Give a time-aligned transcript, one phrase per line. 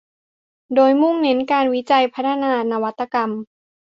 [0.75, 3.31] โดยมุ่งเน้นการวิจัยพัฒนานวัตกรรม